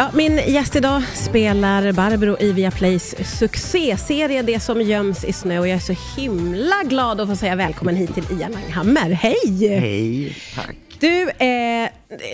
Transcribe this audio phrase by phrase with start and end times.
[0.00, 5.68] Ja, min gäst idag spelar Barbro i Viaplays succéserie Det som göms i snö och
[5.68, 9.10] jag är så himla glad att få säga välkommen hit till Ia Langhammer.
[9.10, 9.68] Hej!
[9.68, 10.76] Hej, tack.
[11.00, 11.88] Du, eh,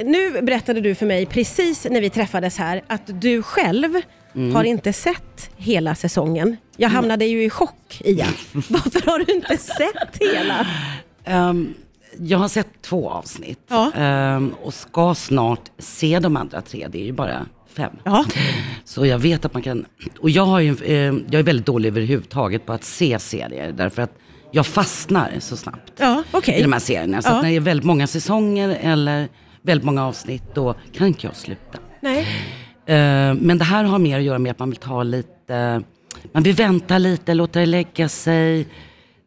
[0.05, 4.01] nu berättade du för mig precis när vi träffades här att du själv
[4.55, 6.57] har inte sett hela säsongen.
[6.77, 8.27] Jag hamnade ju i chock, Ia.
[8.53, 10.67] Varför har du inte sett hela?
[11.25, 11.75] Ehm,
[12.19, 13.93] jag har sett två avsnitt Ja.
[13.97, 16.87] ehm, och ska snart se de andra tre.
[16.91, 17.47] Det är ju bara
[17.77, 17.93] fem.
[18.05, 18.25] Ja,
[18.85, 19.85] Så jag vet att man kan...
[20.21, 23.73] Och jag, har ju, ehm, jag är väldigt dålig överhuvudtaget på att se serier.
[23.73, 24.13] Därför att
[24.53, 26.59] jag fastnar så snabbt ja okej.
[26.59, 27.23] i de här serierna.
[27.23, 27.43] Så Ja.
[27.43, 29.29] när det är väldigt många säsonger eller
[29.63, 31.79] väldigt många avsnitt, då kan inte jag sluta.
[32.01, 32.19] Nej.
[32.87, 35.83] Eh, Men det här har mer att göra med att man vill ta lite,
[36.33, 38.67] man vill vänta lite, låta det lägga sig,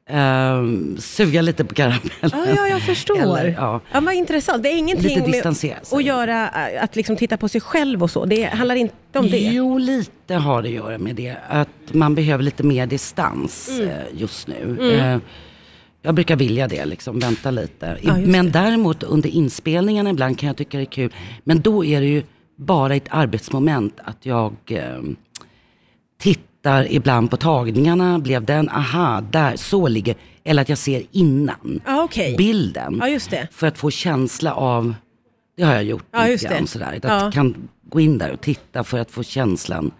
[0.09, 0.63] eh,
[0.99, 2.09] suga lite på karamellen.
[2.21, 3.17] Ja, ja, jag förstår.
[3.21, 3.81] Eller, ja.
[3.91, 4.63] ja, vad intressant.
[4.63, 5.45] Det är ingenting med
[5.91, 8.25] att göra, äh, att liksom titta på sig själv och så.
[8.25, 9.37] Det handlar inte om det.
[9.37, 11.35] Jo, lite har det att göra med det.
[11.49, 13.89] Att man behöver lite mer distans Mm.
[13.89, 14.91] eh, just nu.
[14.99, 15.17] Eh,
[16.01, 17.97] Jag brukar vilja det, liksom, vänta lite.
[18.01, 21.13] Ja, Men däremot under inspelningarna ibland kan jag tycka det är kul.
[21.43, 22.23] Men då är det ju
[22.55, 24.99] bara ett arbetsmoment att jag eh,
[26.21, 26.48] tittar
[26.89, 28.19] ibland på tagningarna.
[28.19, 30.15] Blev den, aha, där, så ligger.
[30.43, 32.35] Eller att jag ser innan Ja, okej.
[32.37, 32.99] bilden.
[33.29, 33.47] Det.
[33.51, 34.93] För att få känsla av,
[35.57, 36.93] det har jag gjort Ja, lite grann sådär.
[36.97, 37.23] Att Ja.
[37.23, 39.91] jag kan gå in där och titta för att få känslan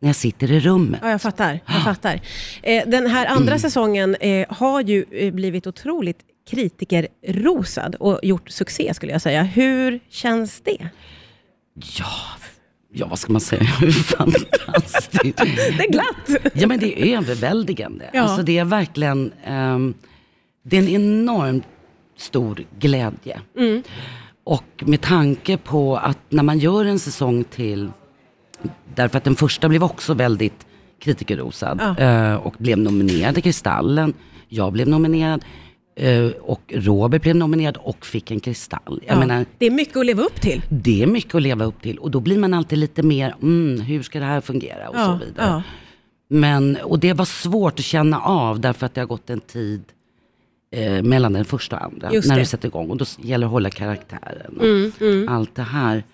[0.00, 1.00] när jag sitter i rummet.
[1.02, 1.60] Ja, jag fattar.
[1.66, 2.20] Jag fattar.
[2.62, 6.18] Eh, den här andra säsongen eh, har ju eh, blivit otroligt
[6.50, 9.42] kritikerrosad och gjort succé skulle jag säga.
[9.42, 10.88] Hur känns det?
[11.98, 12.06] Ja,
[12.98, 13.64] ja vad ska man säga,
[14.04, 15.12] fantastiskt.
[15.22, 16.52] Det är glatt!
[16.54, 18.10] Ja men det är överväldigande.
[18.12, 18.22] Ja.
[18.22, 19.94] Alltså det är verkligen, ehm,
[20.62, 21.64] det är en enormt
[22.16, 23.40] stor glädje.
[23.58, 23.82] Mm.
[24.44, 27.90] Och med tanke på att när man gör en säsong till,
[28.94, 30.66] därför att den första blev också väldigt
[31.00, 32.04] kritikerrosad Ja.
[32.04, 34.14] eh, och blev nominerad till Kristallen.
[34.48, 35.44] Jag blev nominerad
[36.40, 39.02] och Robert blev nominerad och fick en Kristall.
[39.06, 39.18] Ja.
[39.18, 40.62] menar, Det är mycket att leva upp till.
[40.68, 43.80] det är mycket att leva upp till och då blir man alltid lite mer, mm,
[43.80, 45.46] hur ska det här fungera och så Ja, vidare.
[45.48, 45.62] ja.
[46.30, 49.82] Men, och det var svårt att känna av därför att det har gått en tid
[50.70, 52.12] eh, mellan den första och andra.
[52.12, 52.42] Just när det.
[52.42, 55.28] du sätter igång och då gäller det att hålla karaktären och Mm, mm.
[55.28, 56.04] allt det här.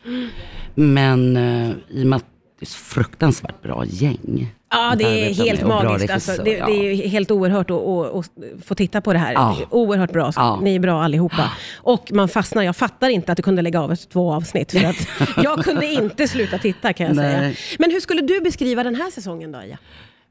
[0.74, 2.24] Men eh, i och med att
[2.58, 4.54] det är så fruktansvärt bra gäng.
[4.70, 6.10] Ja, det är helt med magiskt.
[6.10, 6.66] Alltså, det, ja.
[6.66, 8.30] det är helt oerhört att,
[8.66, 9.32] få titta på det här.
[9.32, 9.56] Ja.
[9.70, 10.32] Oerhört bra.
[10.32, 10.60] Så Ja.
[10.62, 11.50] Ni är bra allihopa.
[11.76, 12.62] Och man fastnar.
[12.62, 14.72] Jag fattar inte att du kunde lägga av ett två avsnitt.
[14.72, 15.08] För att
[15.44, 17.40] jag kunde inte sluta titta kan jag säga.
[17.40, 17.56] Nej.
[17.78, 19.78] Men hur skulle du beskriva den här säsongen då, Ija?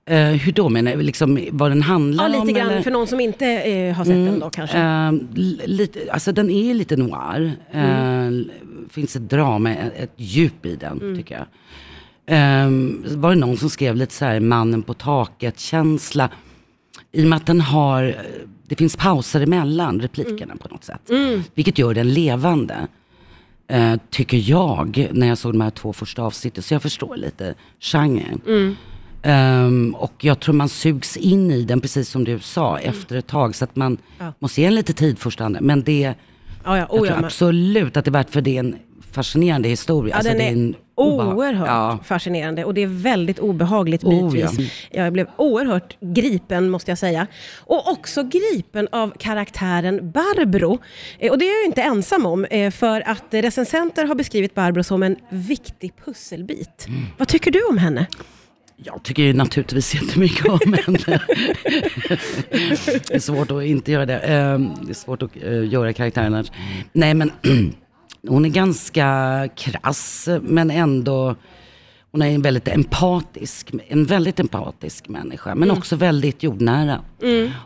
[0.05, 1.01] Eh, hur då menar du?
[1.01, 2.47] Liksom, vad den handlar Ja, om?
[2.47, 2.81] lite grann eller?
[2.81, 4.77] för någon som inte eh, har sett den då kanske.
[4.77, 7.51] Eh, l- lite, alltså den är lite noir.
[7.71, 8.49] Mm.
[8.89, 11.17] finns ett drama, ett, ett djup i den Mm.
[11.17, 11.45] tycker jag.
[12.25, 12.69] Eh,
[13.17, 16.29] var det någon som skrev lite så här mannen på taket känsla.
[17.11, 18.15] I och med att den har,
[18.67, 20.57] det finns pauser emellan replikerna Mm.
[20.57, 21.09] på något sätt.
[21.53, 22.87] Vilket gör den levande.
[23.67, 26.63] Eh, tycker jag, när jag såg de här två första avsnitten.
[26.63, 28.41] Så jag förstår lite genren.
[28.47, 28.75] Mm.
[29.23, 33.27] Ehm, och jag tror man sugs in i den, precis som du sa, efter ett
[33.27, 33.55] tag.
[33.55, 33.99] Så att man Mm.
[34.19, 34.33] Ja.
[34.39, 35.39] måste ge en lite tid först.
[35.61, 36.13] Men det, Ja,
[36.65, 38.75] ja, jag oh, tror ja, absolut att det är värt för det är en
[39.11, 40.13] fascinerande historia.
[40.13, 41.99] ja, Alltså, den det är en oerhört Ja.
[42.03, 44.71] fascinerande och det är väldigt obehagligt Oh, bitvis.
[44.91, 47.27] Jag blev oerhört gripen måste jag säga.
[47.59, 50.79] Och också gripen av karaktären Barbro.
[51.19, 54.55] Eh, Och det är jag ju inte ensam om, eh, för att recensenter har beskrivit
[54.55, 56.85] Barbro som en viktig pusselbit.
[56.87, 57.01] Mm.
[57.17, 58.05] Vad tycker du om henne?
[58.75, 60.99] Jag tycker ju naturligtvis jättemycket om henne.
[63.07, 64.17] det är svårt att inte göra det.
[64.19, 66.51] Ehm, det är svårt att eh, göra karaktären annars.
[66.93, 67.31] Nej men
[68.27, 71.35] hon är ganska krass men ändå
[72.13, 77.01] hon är en väldigt empatisk, en väldigt empatisk människa men också väldigt jordnära.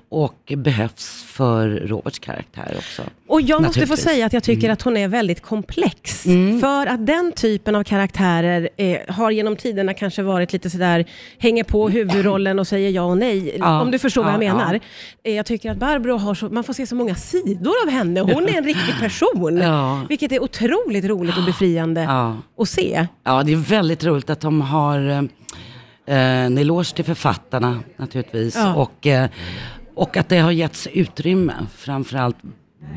[0.09, 3.01] Och behövs för Roberts karaktär också.
[3.27, 6.25] Och jag måste få säga att jag tycker att hon är väldigt komplex.
[6.25, 6.59] Mm.
[6.59, 11.05] För att den typen av karaktärer eh, har genom tiderna kanske varit lite sådär,
[11.39, 13.55] hänger på huvudrollen och säger ja och nej.
[13.59, 14.73] Ja, om du förstår vad jag ja, menar.
[14.73, 14.79] ja.
[15.31, 18.21] Eh, jag tycker att Barbro har så, man får se så många sidor av henne.
[18.21, 19.57] Hon är en riktig person.
[19.57, 20.01] Ja.
[20.09, 22.37] Vilket är otroligt roligt och befriande Ja.
[22.57, 23.07] att se.
[23.23, 25.23] Ja, det är väldigt roligt att de har eh,
[26.45, 28.55] en eloge till författarna naturligtvis.
[28.55, 28.75] Ja.
[28.75, 29.29] Och, eh,
[29.95, 32.37] och att det har getts utrymme, framförallt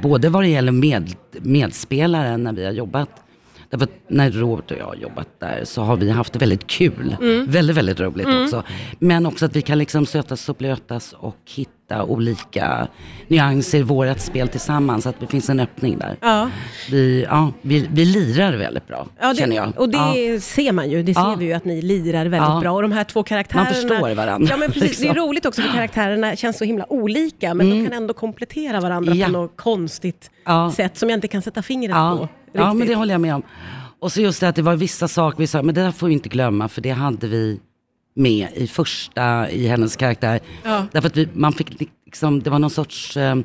[0.03, 3.11] både vad det gäller med, medspelare när vi har jobbat
[3.71, 6.67] Därför att när Robert och jag har jobbat där så har vi haft det väldigt
[6.67, 7.17] kul.
[7.49, 8.63] Väldigt, väldigt roligt också.
[8.99, 12.89] Men också att vi kan liksom sötas och blötas och hitta olika
[13.29, 15.07] nyanser i vårt spel tillsammans.
[15.07, 16.17] Att det finns en öppning där.
[16.21, 16.51] Ja.
[16.91, 19.73] Vi, ja, vi, vi lirar väldigt bra, Ja, det, känner jag.
[19.77, 20.41] Och det ja.
[20.41, 21.03] ser man ju.
[21.03, 22.71] Det ser vi ju att ni lirar väldigt bra.
[22.73, 23.65] Och de här två karaktärerna...
[23.65, 24.99] Man förstår varandra, Ja, men precis.
[24.99, 25.29] Det är liksom.
[25.29, 29.33] roligt också för karaktärerna känns så himla olika, men de kan ändå komplettera varandra på
[29.33, 30.31] något konstigt
[30.75, 32.29] sätt som jag inte kan sätta fingret på.
[32.53, 33.43] Ja, ja, men det håller jag med om.
[34.01, 36.07] Och så just det att det var vissa saker vi sa, men det där får
[36.07, 37.61] vi inte glömma, för det hade vi
[38.15, 40.41] med i första, i hennes karaktär.
[40.65, 40.87] Ja.
[40.93, 43.37] Därför att vi, man fick liksom, det var någon sorts, eh,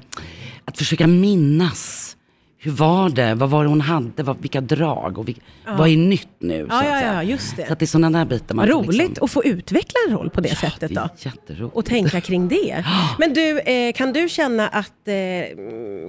[0.66, 2.12] att försöka minnas.
[2.57, 3.36] Hur var det?
[3.36, 4.24] Vad var det hon hade?
[4.24, 5.18] Vad, vilka drag?
[5.18, 5.42] Och vilka,
[5.78, 6.68] Vad är nytt nu?
[6.69, 7.68] Ja, ja, ja, just det.
[7.68, 10.30] Så att det är sådana där bitar man roligt liksom, att få utveckla en roll
[10.30, 11.01] på det sättet det då.
[11.01, 11.75] är jätteroligt.
[11.75, 12.86] Och tänka kring det.
[13.19, 15.13] Men du, eh, kan du känna att eh,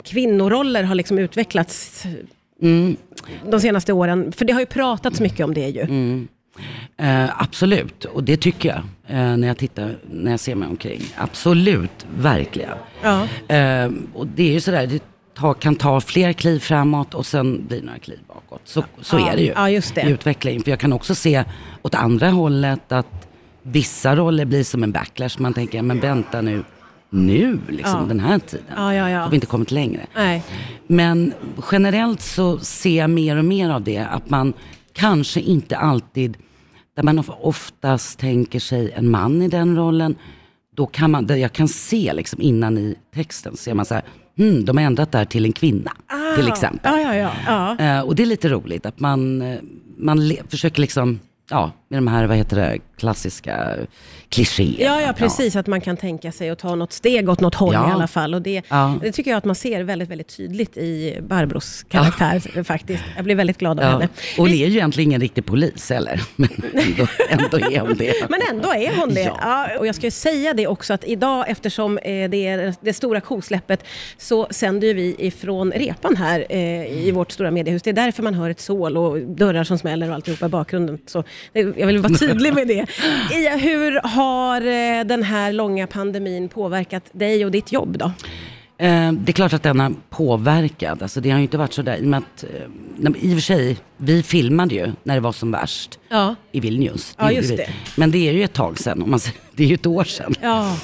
[0.04, 2.04] kvinnoroller har liksom utvecklats
[2.62, 2.97] Mm.
[3.50, 4.32] de senaste åren?
[4.32, 5.81] För det har ju pratats mycket om det ju.
[5.81, 6.29] Mm.
[6.97, 8.79] Eh, absolut, och det tycker jag
[9.17, 11.03] eh, när jag tittar, när jag ser mig omkring.
[11.17, 12.70] Absolut, verkligen.
[13.03, 13.23] Ja.
[13.55, 15.03] Eh, och det är ju sådär, det
[15.35, 18.61] ta, kan ta fler kliv framåt och sen blir några kliv bakåt.
[18.64, 20.00] Så, så Ja, är det ju ja, just det.
[20.02, 20.62] i utvecklingen.
[20.62, 21.44] För jag kan också se
[21.82, 23.29] åt andra hållet att
[23.62, 25.37] vissa roller blir som en backlash.
[25.38, 26.64] Man tänker, men vänta nu,
[27.16, 28.06] nu liksom, Ja.
[28.08, 28.66] den här tiden.
[28.76, 29.20] Ja, ja, ja.
[29.20, 30.06] Har vi inte kommit längre.
[30.14, 30.42] Nej.
[30.86, 31.32] Men
[31.72, 34.52] generellt så ser jag mer och mer av det, att man
[34.92, 36.36] kanske inte alltid,
[36.96, 40.14] där man of- oftast tänker sig en man i den rollen,
[40.76, 44.02] då kan man, jag kan se liksom innan i texten, ser man så här,
[44.36, 45.92] hmm, de har ändrat det här till en kvinna,
[46.36, 46.92] till exempel.
[46.94, 46.98] Ah.
[47.00, 47.76] Ja, ja, ja.
[47.78, 47.84] ja.
[47.98, 49.58] Eh, och det är lite roligt att man, eh,
[49.98, 51.20] man försöker liksom,
[51.50, 53.75] ja, med de här, vad heter det, klassiska
[54.28, 54.84] klichéerna.
[54.84, 55.56] Ja, ja, precis.
[55.56, 57.88] Att man kan tänka sig att ta något steg åt något håll Ja.
[57.88, 58.34] i alla fall.
[58.34, 58.94] Och det, Ja.
[59.02, 63.02] det tycker jag att man ser väldigt, väldigt tydligt i Barbros karaktär faktiskt.
[63.16, 63.90] Jag blir väldigt glad av Ja.
[63.90, 64.04] henne.
[64.04, 68.12] Och hon är ju egentligen ingen riktig polis heller, men ändå, ändå är hon det.
[68.31, 69.20] Men ändå är hon det.
[69.22, 69.37] Ja.
[69.40, 69.78] Ja.
[69.78, 73.20] och jag ska ju säga det också att idag, eftersom eh, det är det stora
[73.20, 73.84] kosläppet,
[74.19, 77.82] så sänder vi ifrån repan här eh, i vårt stora mediehus.
[77.82, 80.99] Det är därför man hör ett sål och dörrar som smäller och alltihopa i bakgrunden.
[81.06, 82.87] Så jag vill vara tydlig med det.
[83.35, 88.05] I, hur har eh, den här långa pandemin påverkat dig och ditt jobb då?
[88.79, 91.03] Eh, det är klart att den har påverkat.
[91.03, 91.97] Alltså det har ju inte varit sådär.
[91.97, 95.33] I, och med att, eh, I och för sig, vi filmade ju när det var
[95.33, 96.35] som värst Ja.
[96.53, 97.15] i Vilnius.
[97.19, 97.69] Ja, just det.
[97.97, 99.03] Men det är ju ett tag sedan.
[99.03, 100.35] Om man, säger- det är ju ett år sedan.
[100.43, 100.77] Ja.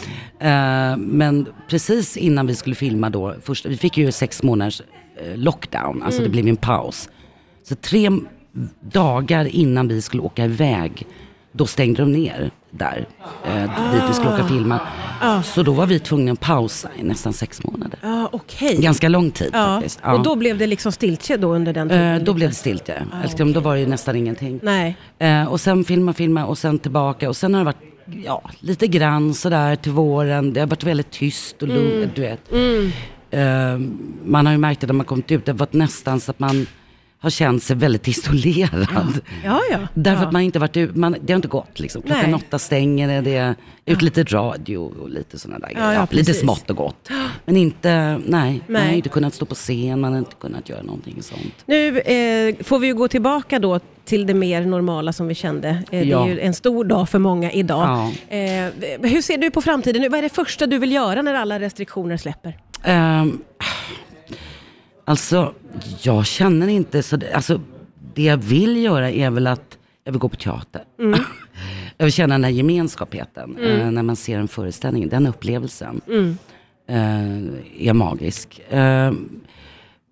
[0.98, 4.82] Men precis innan vi skulle filma då, först, vi fick ju sex månaders
[5.34, 6.30] lockdown, alltså Mm.
[6.32, 7.08] det blev en paus.
[7.68, 8.10] Så tre
[8.80, 11.06] dagar innan vi skulle åka iväg,
[11.52, 13.06] då stängde de ner där,
[13.46, 14.80] eh, dit vi skulle åka och filma.
[15.20, 15.42] Ah.
[15.42, 17.98] Så då var vi tvungna att pausa i nästan sex månader.
[18.02, 18.76] Ja, okej.
[18.80, 19.66] Ganska lång tid Ja.
[19.66, 20.00] faktiskt.
[20.02, 20.12] Ja.
[20.14, 22.14] Och då blev det liksom stiltje då under den tiden?
[22.16, 23.02] Eh, då blev det stiltje.
[23.22, 24.60] Liksom, Då var det ju nästan ingenting.
[24.62, 24.96] Nej.
[25.18, 27.28] Eh, och sen filma, filma och sen tillbaka.
[27.28, 30.52] Och sen har det varit ja, lite grann sådär till våren.
[30.52, 32.52] Det har varit väldigt tyst och lugnt, du vet.
[33.30, 33.78] Eh,
[34.24, 35.44] man har ju märkt det när man kommit ut.
[35.44, 36.66] Det har varit nästan så att man
[37.22, 39.20] har känt sig väldigt isolerad.
[39.44, 39.78] Ja, ja.
[39.94, 40.26] Därför ja.
[40.26, 42.02] att man inte varit ut, man, det har inte gått liksom.
[42.02, 42.34] Klockan Nej.
[42.34, 43.54] åtta stänger det, det är
[43.86, 46.06] ut lite radio och lite sådana där grejer.
[46.10, 47.08] lite smått och gott.
[47.44, 48.96] Men inte, nej, man har Nej.
[48.96, 51.54] inte kunnat stå på scen, man har inte kunnat göra någonting sånt.
[51.66, 55.68] Nu eh, får vi ju gå tillbaka då till det mer normala som vi kände.
[55.68, 58.12] Eh, Det är ju en stor dag för många idag.
[58.28, 58.36] Ja.
[58.36, 58.70] Eh,
[59.10, 60.02] hur ser du på framtiden?
[60.02, 60.08] nu?
[60.08, 62.56] Vad är det första du vill göra när alla restriktioner släpper?
[62.84, 63.38] Ehm,
[65.04, 65.54] alltså,
[66.02, 67.18] jag känner inte så...
[67.34, 67.60] Alltså,
[68.14, 70.82] det jag vill göra är väl att jag vill gå på teater.
[70.98, 71.20] Mm.
[71.96, 75.08] jag vill känna den här gemenskapen eh, när man ser en föreställning.
[75.08, 76.36] Den upplevelsen Mm.
[76.88, 78.60] eh, är magisk.
[78.70, 79.12] Eh,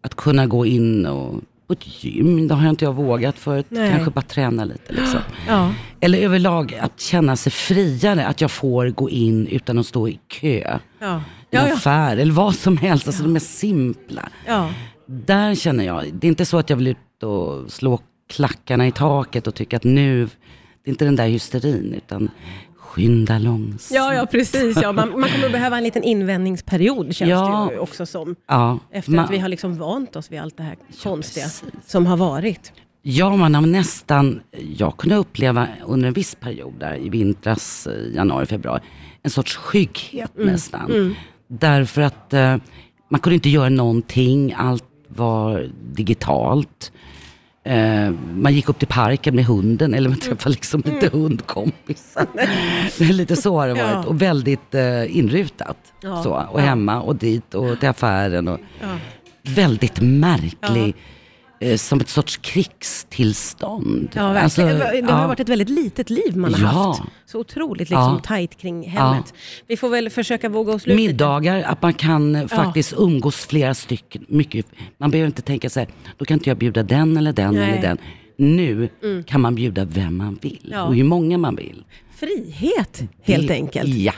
[0.02, 1.34] att kunna gå in och
[1.66, 3.66] på ett gym, det har jag inte jag vågat förut.
[3.68, 3.90] Nej.
[3.92, 5.20] Kanske bara träna lite liksom.
[5.48, 5.72] Ja.
[6.00, 10.18] Eller överlag att känna sig friare, att jag får gå in utan att stå i
[10.28, 10.78] kö.
[10.98, 11.22] Ja.
[11.50, 11.74] En Ja, ja.
[11.74, 14.28] affär eller vad som helst, alltså de är simpla.
[14.46, 14.70] Ja.
[15.06, 18.92] Där känner jag, det är inte så att jag vill ut och slå klackarna i
[18.92, 20.24] taket och tycka att nu,
[20.84, 22.30] det är inte den där hysterin, utan
[22.76, 23.90] skynda långsamt.
[23.96, 24.78] Ja, ja, precis.
[24.82, 24.92] Ja.
[24.92, 27.66] Man, man kommer att behöva en liten invändningsperiod känns Ja.
[27.68, 28.36] det ju också som.
[28.48, 31.64] Ja, Efter man, att vi har liksom vant oss vid allt det här konstiga precis.
[31.86, 32.72] som har varit.
[33.02, 34.40] ja, man har nästan,
[34.76, 38.80] jag kunde uppleva under en viss period där i vintras, eh, januari, februari,
[39.22, 40.48] en sorts skygghet Mm.
[40.52, 41.16] nästan.
[41.52, 42.56] Därför att eh,
[43.08, 46.92] man kunde inte göra någonting, allt var digitalt.
[47.64, 52.26] Eh, man gick upp till parken med hunden, eller man träffade liksom lite hundkompisar.
[52.98, 53.92] Det är lite så har det varit.
[53.92, 54.04] Ja.
[54.04, 55.76] Och väldigt eh, inrutat.
[56.00, 56.22] Ja.
[56.22, 58.48] Så, och hemma och dit och till affären.
[58.48, 58.88] Och Ja.
[59.42, 60.94] Väldigt märklig
[61.76, 64.08] som ett sorts krigstillstånd.
[64.14, 64.38] Ja.
[64.40, 65.26] Alltså, det har ja.
[65.26, 66.66] varit ett väldigt litet liv man har Ja.
[66.66, 67.02] haft.
[67.26, 68.20] Så otroligt liksom, Ja.
[68.24, 69.34] tajt kring hemmet.
[69.66, 70.96] Vi får väl försöka våga oss lite.
[70.96, 74.24] Middagar, att man kan eh, faktiskt umgås flera stycken.
[74.28, 74.66] Mycket.
[74.98, 75.88] Man behöver inte tänka så här,
[76.18, 77.70] då kan inte jag bjuda den eller den Nej.
[77.70, 77.98] Eller den.
[78.40, 78.88] Nu
[79.26, 80.82] kan man bjuda vem man vill Ja.
[80.82, 81.84] och hur många man vill.
[82.16, 83.88] Frihet, helt Det- enkelt.
[83.94, 84.12] Ja.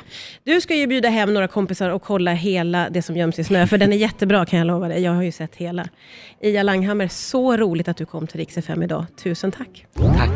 [0.45, 3.67] Du ska ju bjuda hem några kompisar och kolla hela Det som göms i snö,
[3.67, 5.03] för den är jättebra kan jag lova dig.
[5.03, 5.89] Jag har ju sett hela.
[6.43, 9.05] Ia Langhammer, så roligt att du kom till Rix FM idag.
[9.23, 9.87] Tusen tack.
[9.95, 10.31] Tack.